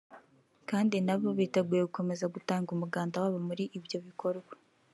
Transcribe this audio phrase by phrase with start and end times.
[0.69, 4.53] kandi na bo biteguye gukomeza gutanga umuganda wabo muri ibyo bikorwa